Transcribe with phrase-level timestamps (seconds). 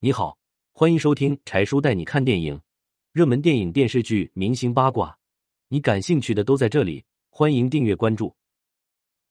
[0.00, 0.38] 你好，
[0.70, 2.62] 欢迎收听柴叔带你看电影，
[3.10, 5.18] 热门电影、电视剧、明星八卦，
[5.66, 7.04] 你感兴趣的都在这里。
[7.30, 8.36] 欢迎订阅关注。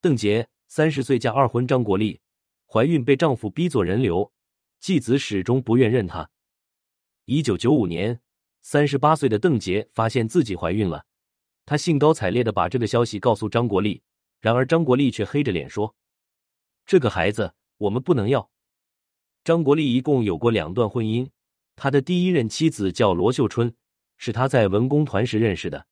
[0.01, 2.19] 邓婕三十岁嫁二婚张国立，
[2.65, 4.29] 怀孕被丈夫逼做人流，
[4.81, 6.29] 继子始终不愿认她。
[7.23, 8.20] 一九九五年，
[8.61, 11.05] 三十八岁的邓婕发现自己怀孕了，
[11.65, 14.02] 她兴高采烈的把这个消息告诉张国立，
[14.41, 15.95] 然而张国立却黑着脸说
[16.86, 18.49] ：“这个孩子我们不能要。”
[19.48, 21.29] 张国立一共有过两段婚姻，
[21.77, 23.73] 他的第一任妻子叫罗秀春，
[24.18, 25.87] 是他在文工团时认识的。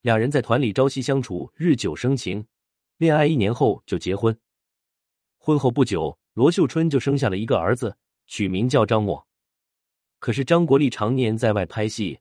[0.00, 2.48] 两人在团里朝夕相处，日久生情，
[2.96, 4.36] 恋爱一年后就结婚。
[5.36, 9.24] 婚后不久，罗秀春就生下了一个儿子，取名叫张默。
[10.18, 12.18] 可是张国立常年在外拍戏，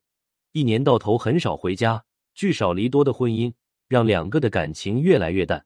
[0.52, 3.52] 一年到头很少回家，聚少离多的婚姻
[3.88, 5.66] 让两个的感情越来越淡。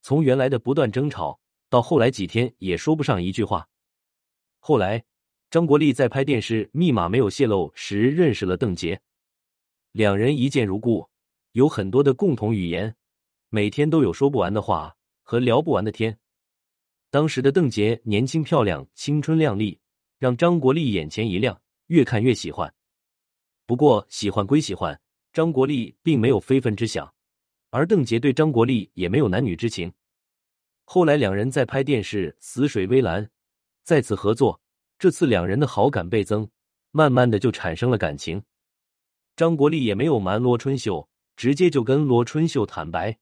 [0.00, 1.40] 从原来的不断争吵，
[1.74, 3.68] 到后来几天也说不上一句话。
[4.60, 5.04] 后来，
[5.50, 8.96] 张国立在拍电视《密码没有泄露》时认识了邓婕。
[9.90, 11.08] 两人一见如故，
[11.50, 12.94] 有很多的共同语言，
[13.48, 16.16] 每天都有说不完的话和聊不完的天。
[17.10, 19.80] 当时的邓婕年轻漂亮、青春靓丽，
[20.20, 22.72] 让张国立眼前一亮，越看越喜欢。
[23.66, 25.00] 不过喜欢归喜欢，
[25.32, 27.12] 张国立并没有非分之想，
[27.70, 29.92] 而邓婕对张国立也没有男女之情。
[30.84, 33.24] 后来两人在拍电视《死水微澜》，
[33.82, 34.60] 再次合作，
[34.98, 36.48] 这次两人的好感倍增，
[36.90, 38.42] 慢慢的就产生了感情。
[39.34, 43.18] 张国立也没有瞒罗春秀，直接就跟罗春秀坦白。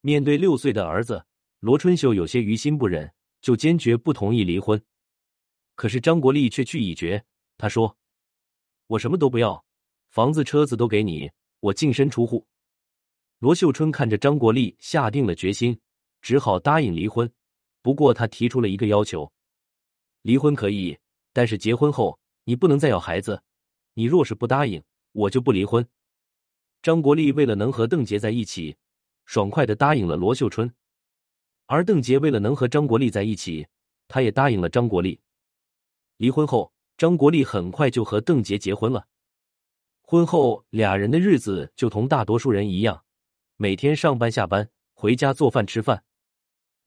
[0.00, 1.24] 面对六岁的儿子，
[1.60, 4.82] 罗春秀有些于心不忍，就坚决不同意离婚。
[5.76, 7.24] 可是张国立却去已决，
[7.56, 7.96] 他说
[8.88, 9.64] ：“我什么都不要，
[10.10, 11.30] 房子车子都给你，
[11.60, 12.46] 我净身出户。”
[13.40, 15.80] 罗秀春看着张国立下定了决心，
[16.24, 17.30] 只好答应离婚。
[17.82, 19.30] 不过他提出了一个要求：
[20.22, 20.98] 离婚可以，
[21.34, 23.42] 但是结婚后你不能再要孩子。
[23.92, 25.86] 你若是不答应，我就不离婚。
[26.80, 28.74] 张国立为了能和邓婕在一起，
[29.26, 30.66] 爽快的答应了罗秀春；
[31.66, 33.66] 而邓婕为了能和张国立在一起，
[34.08, 35.20] 他也答应了张国立。
[36.16, 39.08] 离婚后，张国立很快就和邓婕结婚了。
[40.00, 43.04] 婚后，俩人的日子就同大多数人一样，
[43.56, 46.02] 每天上班下班，回家做饭吃饭。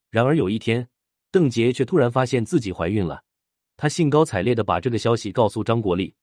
[0.10, 0.90] 然而有一天，
[1.32, 3.24] 邓婕却突然发现自己怀孕了，
[3.76, 6.16] 她兴高采烈的把这个消息告诉张国立。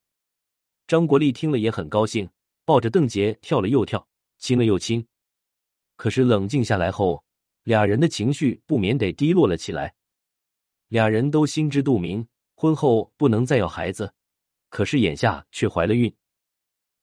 [0.87, 2.29] 张国立听了也很高兴，
[2.65, 4.07] 抱着邓婕跳了又跳，
[4.39, 5.07] 亲了又亲。
[5.97, 7.25] 可是冷静下来后，
[7.63, 9.95] 俩人的情绪不免得低落了起来。
[10.89, 14.13] 俩人都心知肚明，婚后不能再要孩子，
[14.69, 16.15] 可是眼下却怀了孕。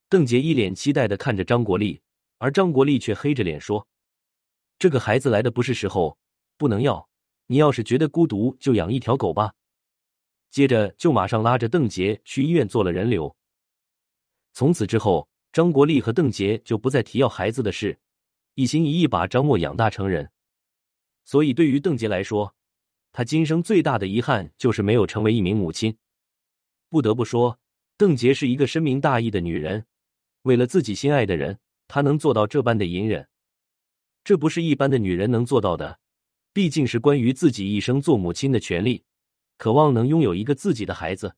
[0.09, 2.01] 邓婕一脸期待的看着张国立，
[2.37, 3.87] 而张国立却黑着脸说
[4.77, 6.17] ：“这个孩子来的不是时候，
[6.61, 7.09] 不能要。
[7.47, 9.55] 你要是觉得孤独，就养一条狗吧。”
[10.51, 13.35] 接着就马上拉着邓婕去医院做了人流。
[14.53, 17.97] 从此之后，张国立和邓婕就不再提要孩子的事，
[18.53, 20.29] 一心一意把张默养大成人。
[21.23, 22.53] 所以，对于邓婕来说，
[23.11, 25.97] 她今生最大的遗憾就是没有成为一名母亲。
[26.89, 27.59] 不得不说，
[27.97, 29.85] 邓婕是一个深明大义的女人，
[30.43, 33.29] 为了自己心爱的人，她能做到这般的隐忍，
[34.25, 36.00] 这不是一般的女人能做到的。
[36.53, 39.03] 毕竟是关于自己一生做母亲的权利，
[39.57, 41.35] 渴望能拥有一个自己的孩子。